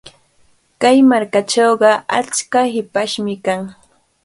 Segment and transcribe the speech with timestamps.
[0.81, 3.61] Kay markachawqa achka hipashmi kan.